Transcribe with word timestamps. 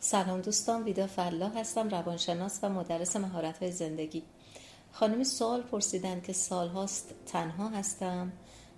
سلام 0.00 0.40
دوستان 0.40 0.84
ویدا 0.84 1.06
فلا 1.06 1.48
هستم 1.48 1.88
روانشناس 1.88 2.58
و 2.62 2.68
مدرس 2.68 3.16
مهارت 3.16 3.58
های 3.62 3.72
زندگی. 3.72 4.22
خانمی 4.92 5.24
سوال 5.24 5.62
پرسیدن 5.62 6.20
که 6.20 6.32
سال 6.32 6.68
هاست 6.68 7.14
تنها 7.26 7.68
هستم 7.68 8.32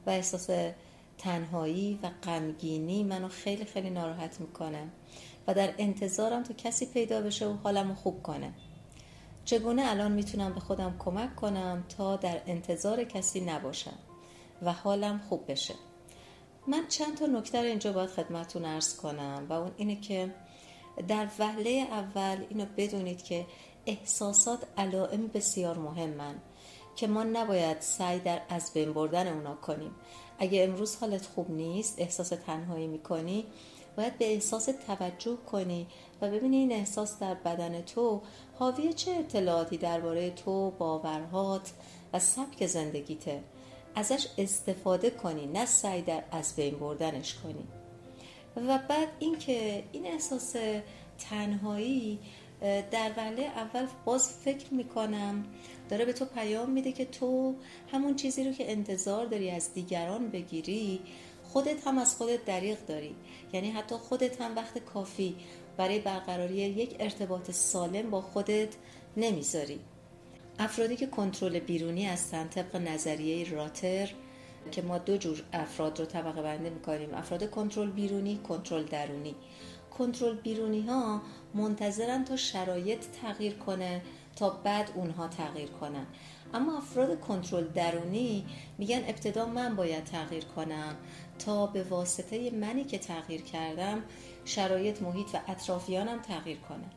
و 0.06 0.10
احساس 0.10 0.72
تنهایی 1.18 1.98
و 2.02 2.10
غمگینی 2.22 3.04
منو 3.04 3.28
خیلی 3.28 3.64
خیلی 3.64 3.90
ناراحت 3.90 4.40
می‌کنه 4.40 4.88
و 5.46 5.54
در 5.54 5.74
انتظارم 5.78 6.42
تا 6.42 6.54
کسی 6.54 6.86
پیدا 6.86 7.20
بشه 7.20 7.46
و 7.46 7.52
حالمو 7.52 7.94
خوب 7.94 8.22
کنه. 8.22 8.52
چگونه 9.44 9.82
الان 9.90 10.12
می‌تونم 10.12 10.54
به 10.54 10.60
خودم 10.60 10.96
کمک 10.98 11.36
کنم 11.36 11.84
تا 11.96 12.16
در 12.16 12.40
انتظار 12.46 13.04
کسی 13.04 13.40
نباشم 13.40 13.98
و 14.62 14.72
حالم 14.72 15.20
خوب 15.28 15.50
بشه؟ 15.50 15.74
من 16.66 16.88
چند 16.88 17.16
تا 17.16 17.26
نکته 17.26 17.58
اینجا 17.58 17.92
باید 17.92 18.10
خدمتتون 18.10 18.64
ارز 18.64 18.96
کنم 18.96 19.46
و 19.48 19.52
اون 19.52 19.70
اینه 19.76 19.96
که 19.96 20.34
در 21.08 21.26
وهله 21.38 21.70
اول 21.70 22.44
اینو 22.48 22.66
بدونید 22.76 23.22
که 23.22 23.46
احساسات 23.86 24.58
علائم 24.78 25.26
بسیار 25.26 25.78
مهمن 25.78 26.34
که 26.96 27.06
ما 27.06 27.22
نباید 27.22 27.80
سعی 27.80 28.18
در 28.18 28.40
از 28.48 28.72
بین 28.72 28.92
بردن 28.92 29.28
اونا 29.28 29.54
کنیم. 29.54 29.94
اگه 30.38 30.64
امروز 30.64 30.96
حالت 30.96 31.26
خوب 31.26 31.50
نیست 31.50 32.00
احساس 32.00 32.28
تنهایی 32.28 32.86
می‌کنی 32.86 33.46
باید 33.96 34.18
به 34.18 34.32
احساس 34.32 34.68
توجه 34.86 35.36
کنی 35.36 35.86
و 36.20 36.30
ببینی 36.30 36.56
این 36.56 36.72
احساس 36.72 37.18
در 37.18 37.34
بدن 37.34 37.82
تو 37.82 38.22
حاوی 38.58 38.92
چه 38.92 39.10
اطلاعاتی 39.10 39.76
درباره 39.76 40.30
تو 40.30 40.70
باورهات 40.70 41.72
و 42.12 42.18
سبک 42.18 42.66
زندگیته. 42.66 43.42
ازش 43.94 44.26
استفاده 44.38 45.10
کنی 45.10 45.46
نه 45.46 45.66
سعی 45.66 46.02
در 46.02 46.24
از 46.30 46.56
بین 46.56 46.78
بردنش 46.78 47.34
کنی. 47.34 47.68
و 48.56 48.78
بعد 48.88 49.08
اینکه 49.18 49.82
این 49.92 50.06
احساس 50.06 50.56
تنهایی 51.18 52.18
در 52.90 53.10
وله 53.16 53.42
اول 53.42 53.86
باز 54.04 54.28
فکر 54.28 54.74
می‌کنم 54.74 55.44
داره 55.88 56.04
به 56.04 56.12
تو 56.12 56.24
پیام 56.24 56.70
میده 56.70 56.92
که 56.92 57.04
تو 57.04 57.54
همون 57.92 58.16
چیزی 58.16 58.44
رو 58.44 58.52
که 58.52 58.70
انتظار 58.72 59.26
داری 59.26 59.50
از 59.50 59.74
دیگران 59.74 60.28
بگیری 60.28 61.00
خودت 61.44 61.86
هم 61.86 61.98
از 61.98 62.16
خودت 62.16 62.44
دریغ 62.44 62.86
داری. 62.86 63.14
یعنی 63.52 63.70
حتی 63.70 63.94
خودت 63.94 64.40
هم 64.40 64.56
وقت 64.56 64.78
کافی 64.78 65.36
برای 65.76 65.98
برقراری 65.98 66.54
یک 66.54 66.96
ارتباط 67.00 67.50
سالم 67.50 68.10
با 68.10 68.20
خودت 68.20 68.68
نمی‌ذاری. 69.16 69.80
افرادی 70.58 70.96
که 70.96 71.06
کنترل 71.06 71.58
بیرونی 71.58 72.06
هستن 72.06 72.48
طبق 72.48 72.76
نظریه 72.76 73.50
راتر 73.50 74.10
که 74.70 74.82
ما 74.82 74.98
دو 74.98 75.16
جور 75.16 75.42
افراد 75.52 75.98
رو 75.98 76.04
طبقه 76.04 76.42
بندی 76.42 76.70
می‌کنیم. 76.70 77.14
افراد 77.14 77.50
کنترل 77.50 77.90
بیرونی 77.90 78.40
کنترل 78.48 78.84
درونی. 78.84 79.34
کنترل 79.98 80.36
بیرونی 80.36 80.82
ها 80.82 81.22
منتظرن 81.54 82.24
تا 82.24 82.36
شرایط 82.36 83.04
تغییر 83.22 83.54
کنه 83.54 84.02
تا 84.36 84.50
بعد 84.50 84.90
اونها 84.94 85.28
تغییر 85.28 85.68
کنن. 85.68 86.06
اما 86.54 86.78
افراد 86.78 87.20
کنترل 87.20 87.64
درونی 87.64 88.46
میگن 88.78 89.02
ابتدا 89.06 89.46
من 89.46 89.76
باید 89.76 90.04
تغییر 90.04 90.44
کنم. 90.44 90.96
تا 91.38 91.66
به 91.66 91.82
واسطه 91.82 92.50
منی 92.50 92.84
که 92.84 92.98
تغییر 92.98 93.42
کردم 93.42 94.02
شرایط 94.44 95.02
محیط 95.02 95.34
و 95.34 95.38
اطرافیانم 95.48 96.22
تغییر 96.22 96.58
کنن 96.58 96.90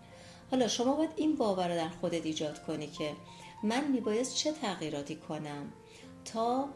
حالا 0.52 0.67
شما 0.67 0.94
باید 0.94 1.09
این 1.16 1.36
باور 1.36 1.75
در 1.75 1.89
خودت 1.89 2.25
ایجاد 2.25 2.64
کنی 2.64 2.88
که 2.88 3.11
من 3.64 3.88
میبایست 3.92 4.36
چه 4.36 4.52
تغییراتی 4.52 5.16
کنم؟ 5.16 5.73
تا 6.25 6.70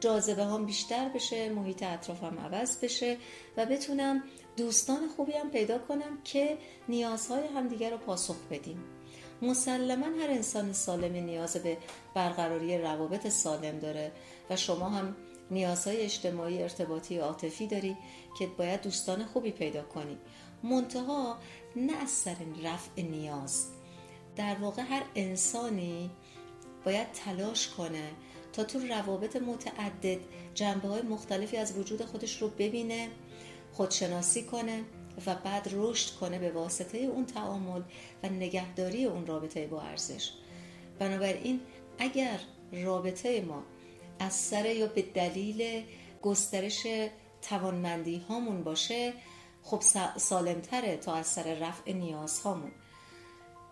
جاذبه 0.00 0.44
هم 0.44 0.66
بیشتر 0.66 1.08
بشه 1.08 1.48
محیط 1.48 1.82
اطرافم 1.82 2.38
عوض 2.38 2.78
بشه 2.84 3.16
و 3.56 3.66
بتونم 3.66 4.22
دوستان 4.56 5.08
خوبی 5.16 5.32
هم 5.32 5.50
پیدا 5.50 5.78
کنم 5.78 6.18
که 6.24 6.58
نیازهای 6.88 7.46
همدیگر 7.46 7.90
رو 7.90 7.96
پاسخ 7.96 8.36
بدیم. 8.50 8.84
مسلما 9.42 10.06
هر 10.06 10.30
انسان 10.30 10.72
سالمی 10.72 11.20
نیاز 11.20 11.56
به 11.56 11.76
برقراری 12.14 12.78
روابط 12.78 13.28
سالم 13.28 13.78
داره 13.78 14.12
و 14.50 14.56
شما 14.56 14.88
هم 14.88 15.16
نیازهای 15.50 15.96
اجتماعی 15.96 16.62
ارتباطی 16.62 17.18
عاطفی 17.18 17.66
داری 17.66 17.96
که 18.38 18.46
باید 18.46 18.82
دوستان 18.82 19.24
خوبی 19.24 19.50
پیدا 19.50 19.82
کنی. 19.82 20.18
منتها 20.62 21.38
نه 21.76 21.92
از 22.02 22.10
سر 22.10 22.36
رفع 22.64 23.02
نیاز. 23.02 23.66
در 24.36 24.54
واقع 24.54 24.82
هر 24.82 25.02
انسانی 25.14 26.10
باید 26.84 27.12
تلاش 27.12 27.68
کنه 27.68 28.10
تا 28.58 28.64
تو 28.64 28.78
روابط 28.78 29.36
متعدد 29.36 30.18
جنبه 30.54 30.88
های 30.88 31.02
مختلفی 31.02 31.56
از 31.56 31.78
وجود 31.78 32.04
خودش 32.04 32.42
رو 32.42 32.48
ببینه 32.48 33.08
خودشناسی 33.72 34.42
کنه 34.42 34.84
و 35.26 35.34
بعد 35.34 35.68
رشد 35.72 36.14
کنه 36.14 36.38
به 36.38 36.50
واسطه 36.50 36.98
اون 36.98 37.26
تعامل 37.26 37.82
و 38.22 38.28
نگهداری 38.28 39.04
اون 39.04 39.26
رابطه 39.26 39.66
با 39.66 39.82
ارزش. 39.82 40.30
بنابراین 40.98 41.60
اگر 41.98 42.40
رابطه 42.72 43.40
ما 43.40 43.62
از 44.18 44.34
سر 44.34 44.66
یا 44.66 44.86
به 44.86 45.02
دلیل 45.02 45.82
گسترش 46.22 46.86
توانمندی 47.42 48.18
هامون 48.18 48.64
باشه 48.64 49.12
خب 49.62 49.82
سالمتره 50.16 50.96
تا 50.96 51.14
از 51.14 51.26
سر 51.26 51.54
رفع 51.54 51.92
نیاز 51.92 52.40
هامون 52.40 52.70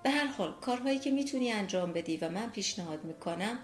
به 0.07 0.13
هر 0.13 0.27
حال 0.27 0.55
کارهایی 0.61 0.99
که 0.99 1.11
می‌تونی 1.11 1.53
انجام 1.53 1.93
بدی 1.93 2.17
و 2.17 2.29
من 2.29 2.51
پیشنهاد 2.51 3.05
می‌کنم 3.05 3.59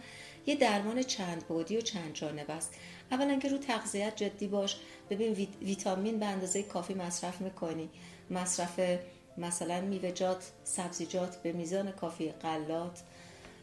یه 0.47 0.55
درمان 0.55 1.03
چند 1.03 1.45
بودی 1.45 1.77
و 1.77 1.81
چند 1.81 2.15
جانبه 2.15 2.53
است. 2.53 2.75
اولا 3.11 3.39
که 3.39 3.49
رو 3.49 3.59
تغذیت 3.59 4.17
جدی 4.17 4.47
باش. 4.47 4.77
ببین 5.11 5.49
ویتامین 5.63 6.19
به 6.19 6.27
اندازه 6.27 6.63
کافی 6.63 6.95
مصرف 6.95 7.41
می‌کنی. 7.41 7.91
مصرف 8.31 8.81
مثلا 9.39 9.81
میوه‌جات 9.81 10.53
سبزیجات 10.65 11.43
به 11.43 11.53
میزان 11.53 11.91
کافی 11.91 12.29
قلات 12.29 13.03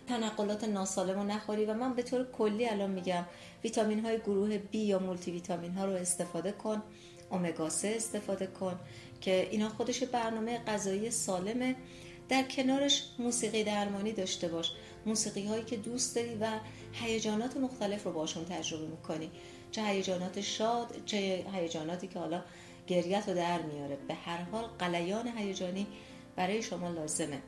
تنقلات 0.07 0.63
ناسالم 0.63 1.19
رو 1.19 1.23
نخوری 1.23 1.65
و 1.65 1.73
من 1.73 1.93
به 1.93 2.03
طور 2.03 2.31
کلی 2.31 2.69
الان 2.69 2.91
میگم 2.91 3.25
ویتامین 3.63 4.05
های 4.05 4.17
گروه 4.17 4.57
B 4.57 4.75
یا 4.75 4.99
مولتی 4.99 5.31
ویتامین 5.31 5.71
ها 5.71 5.85
رو 5.85 5.91
استفاده 5.91 6.51
کن. 6.51 6.83
اومگا 7.31 7.69
3 7.69 7.93
استفاده 7.95 8.47
کن 8.47 8.79
که 9.21 9.47
اینا 9.51 9.69
خودش 9.69 10.03
برنامه 10.03 10.57
غذایی 10.57 11.11
سالمه. 11.11 11.75
در 12.29 12.43
کنارش 12.43 13.03
موسیقی 13.19 13.63
درمانی 13.63 14.11
داشته 14.11 14.47
باش. 14.47 14.71
موسیقی 15.05 15.45
هایی 15.45 15.63
که 15.63 15.77
دوست 15.77 16.15
داری 16.15 16.35
و 16.35 16.47
هیجانات 16.91 17.57
مختلف 17.57 18.03
رو 18.03 18.11
باشون 18.11 18.45
تجربه 18.45 18.87
می‌کنی. 18.87 19.31
چه 19.71 19.83
هیجانات 19.83 20.41
شاد 20.41 20.95
چه 21.05 21.45
هیجاناتی 21.53 22.07
که 22.07 22.19
حالا 22.19 22.41
گریت 22.87 23.29
رو 23.29 23.35
در 23.35 23.61
میاره. 23.61 23.97
به 24.07 24.13
هر 24.13 24.37
حال 24.37 24.65
قلیان 24.79 25.27
هیجانی 25.37 25.87
برای 26.35 26.61
شما 26.61 26.89
لازمه. 26.89 27.41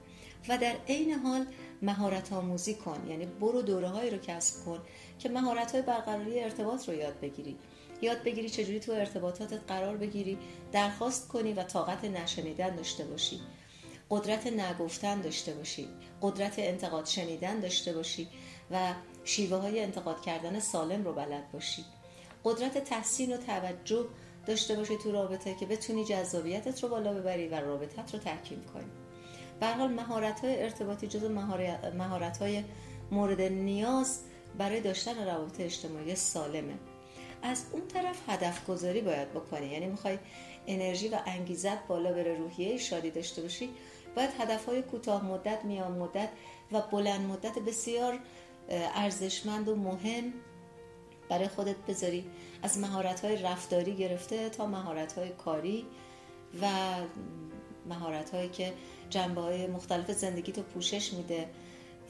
و 0.50 0.58
در 0.58 0.76
عین 0.90 1.12
حال 1.12 1.46
مهارت 1.82 2.34
آموزی 2.34 2.76
کن. 2.76 3.08
یعنی 3.10 3.26
برو 3.26 3.62
دوره 3.62 3.88
هایی 3.88 4.10
رو 4.10 4.18
کسب 4.18 4.66
کن 4.66 4.80
که 5.20 5.30
مهارت 5.30 5.72
های 5.72 5.82
برقراری 5.82 6.40
ارتباط 6.40 6.90
رو 6.90 6.96
یاد 6.96 7.20
بگیری. 7.20 7.58
یاد 8.02 8.24
بگیری 8.24 8.50
چجوری 8.50 8.80
تو 8.80 8.92
ارتباطاتت 8.92 9.60
قرار 9.68 9.98
بگیری 9.98 10.38
درخواست 10.72 11.28
کنی 11.28 11.54
و 11.54 11.64
طاقت 11.64 12.06
نشنیدن 12.06 12.76
داشته 12.76 13.04
باشی. 13.04 13.42
قدرت 14.12 14.48
نگفتن 14.48 15.22
داشته 15.22 15.54
باشی 15.54 15.88
قدرت 16.22 16.54
انتقاد 16.58 17.06
شنیدن 17.06 17.60
داشته 17.60 17.94
باشی 17.94 18.28
و 18.72 18.94
شیوه 19.24 19.58
های 19.58 19.84
انتقاد 19.84 20.22
کردن 20.22 20.60
سالم 20.60 21.04
رو 21.04 21.14
بلد 21.14 21.52
باشی. 21.52 21.86
قدرت 22.44 22.78
تحسین 22.78 23.34
و 23.34 23.38
توجه 23.38 24.06
داشته 24.46 24.76
باشی 24.76 24.98
تو 24.98 25.12
رابطه 25.12 25.56
که 25.56 25.66
بتونی 25.66 26.06
جذابیتت 26.06 26.84
رو 26.84 26.90
بالا 26.90 27.14
ببری 27.14 27.48
و 27.48 27.56
رابطت 27.56 28.14
رو 28.14 28.20
تحکیم 28.20 28.64
کنی. 28.74 28.92
به 29.60 29.68
حال 29.68 29.92
مهارت 29.92 30.40
های 30.40 30.64
ارتباطی 30.64 31.08
جز 31.08 31.24
مهارت 31.94 32.38
های 32.38 32.64
مورد 33.12 33.42
نیاز 33.42 34.20
برای 34.58 34.82
داشتن 34.82 35.26
روابط 35.26 35.60
اجتماعی 35.60 36.16
سالمه. 36.16 36.74
از 37.44 37.66
اون 37.72 37.88
طرف 37.88 38.30
هدف 38.30 38.66
گذاری 38.66 39.02
باید 39.02 39.32
بکنی 39.32 39.68
یعنی 39.68 39.86
می‌خوای 39.86 40.18
انرژی 40.68 41.08
و 41.08 41.20
انگیزت 41.26 41.88
بالا 41.88 42.14
بره 42.14 42.36
روحیه 42.38 42.78
شادی 42.78 43.12
داشته 43.12 43.42
باشی 43.42 43.70
باید 44.16 44.30
هدف 44.40 44.66
های 44.66 44.82
کوتاه 44.82 45.26
مدت 45.26 45.66
میان 45.66 45.92
مدت 45.92 46.30
و 46.72 46.82
بلند 46.82 47.22
مدت 47.22 47.60
بسیار 47.60 48.20
ارزشمند 48.70 49.68
و 49.68 49.76
مهم 49.76 50.34
برای 51.30 51.48
خودت 51.48 51.76
بذاری. 51.88 52.26
از 52.64 52.78
مهارت 52.78 53.26
های 53.26 53.38
رفتاری 53.38 53.96
گرفته 53.96 54.50
تا 54.50 54.66
مهارت 54.66 55.14
های 55.14 55.30
کاری 55.30 55.86
و 56.62 56.68
مهارت 57.90 58.34
هایی 58.34 58.50
که 58.50 58.74
جنبه 59.10 59.42
های 59.42 59.68
مختلف 59.68 60.12
زندگی 60.12 60.52
تو 60.52 60.62
پوشش 60.62 61.14
میده. 61.14 61.50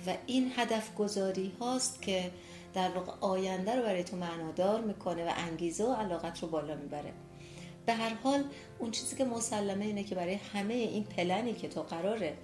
و 0.07 0.13
این 0.25 0.51
هدف 0.55 0.95
گذاری 0.95 1.51
هاست 1.59 2.01
که 2.01 2.31
در 2.73 2.89
واقع 2.89 3.11
آینده 3.21 3.75
رو 3.75 3.81
برای 3.81 4.03
تو 4.03 4.17
معنادار 4.17 4.81
می‌کنه 4.81 5.25
و 5.25 5.31
انگیزه 5.35 5.83
و 5.83 5.93
علاقت 5.93 6.39
رو 6.39 6.47
بالا 6.47 6.75
می‌بره. 6.75 7.13
به 7.85 7.93
هر 7.93 8.13
حال 8.13 8.43
اون 8.79 8.91
چیزی 8.91 9.15
که 9.15 9.25
مسلمه 9.25 9.85
اینه 9.85 10.03
که 10.03 10.15
برای 10.15 10.33
همه 10.33 10.73
این 10.73 11.03
پلنی 11.03 11.53
که 11.53 11.67
تو 11.67 11.81
قراره 11.81 12.37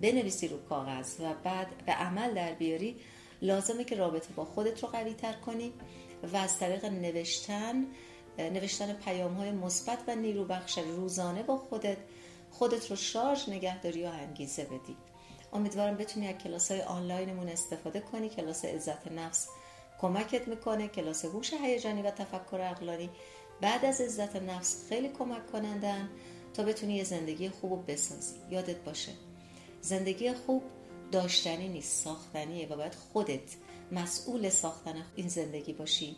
بنویسی 0.00 0.48
رو 0.48 0.62
کاغذ 0.68 1.20
و 1.20 1.34
بعد 1.44 1.66
به 1.86 1.92
عمل 1.92 2.34
در 2.34 2.52
بیاری 2.52 2.96
لازمه 3.42 3.84
که 3.84 3.96
رابطه 3.96 4.34
با 4.34 4.44
خودت 4.44 4.82
رو 4.82 4.88
قوی 4.88 5.14
تر 5.14 5.32
کنی 5.32 5.72
و 6.32 6.36
از 6.36 6.58
طریق 6.58 6.84
نوشتن 6.84 7.86
نوشتن 8.38 8.92
پیام 8.92 9.34
های 9.34 9.50
مثبت 9.50 9.98
و 10.08 10.14
نیروبخش 10.14 10.78
روزانه 10.78 11.42
با 11.42 11.56
خودت 11.56 11.96
خودت 12.50 12.90
رو 12.90 12.96
شارژ 12.96 13.48
نگه 13.48 13.80
داری 13.80 14.04
و 14.04 14.06
انگیزه 14.06 14.64
بدی. 14.64 14.96
امیدوارم 15.52 15.96
بتونی 15.96 16.28
از 16.28 16.34
کلاس 16.34 16.70
های 16.70 16.82
آنلاینمون 16.82 17.48
استفاده 17.48 18.00
کنی. 18.00 18.28
کلاس 18.28 18.64
عزت 18.64 19.12
نفس 19.12 19.48
کمکت 20.00 20.48
می‌کنه. 20.48 20.88
کلاس 20.88 21.24
هوش 21.24 21.52
هیجانی 21.52 22.02
و 22.02 22.10
تفکر 22.10 22.60
عقلانی 22.60 23.10
بعد 23.60 23.84
از 23.84 24.00
عزت 24.00 24.36
نفس 24.36 24.88
خیلی 24.88 25.08
کمک 25.08 25.52
کنندن 25.52 26.08
تا 26.54 26.62
بتونی 26.62 26.94
یه 26.94 27.04
زندگی 27.04 27.48
خوب 27.48 27.72
و 27.72 27.76
بسازی. 27.76 28.34
یادت 28.50 28.76
باشه. 28.76 29.12
زندگی 29.80 30.32
خوب 30.32 30.62
داشتنی 31.12 31.68
نیست 31.68 32.04
ساختنیه 32.04 32.68
و 32.68 32.76
باید 32.76 32.94
خودت 32.94 33.56
مسئول 33.92 34.48
ساختن 34.48 35.06
این 35.16 35.28
زندگی 35.28 35.72
باشی. 35.72 36.16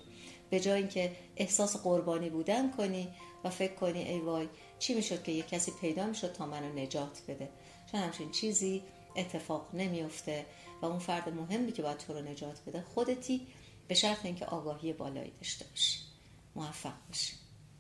به 0.51 0.61
جای 0.61 0.79
اینکه 0.79 1.17
احساس 1.37 1.77
قربانی 1.77 2.31
بودن 2.31 2.71
کنی 2.71 3.09
و 3.45 3.51
فکر 3.51 3.75
کنی 3.75 4.03
ای 4.03 4.21
وای 4.21 4.49
چی 4.79 4.95
می‌شد 4.95 5.23
که 5.23 5.33
یه 5.33 5.43
کسی 5.43 5.73
پیدا 5.81 6.07
می‌شد 6.07 6.33
تا 6.33 6.47
منو 6.47 6.73
نجات 6.73 7.23
بده؟ 7.29 7.49
چون 7.93 8.01
همچین 8.01 8.31
چیزی 8.31 8.83
اتفاق 9.17 9.75
نمیفته 9.75 10.47
و 10.83 10.87
اون 10.87 10.99
فرد 10.99 11.29
مهمی 11.29 11.73
که 11.73 11.83
باید 11.83 11.99
تو 11.99 12.13
رو 12.13 12.21
نجات 12.21 12.61
بده 12.67 12.85
خودتی 12.95 13.47
به 13.89 13.95
شرط 13.95 14.27
اینکه 14.27 14.47
آگاهی 14.47 14.93
بالایی 14.93 15.33
داشته 15.41 15.65
باشی. 15.65 16.12
موفق 16.57 16.93
باشی 17.09 17.42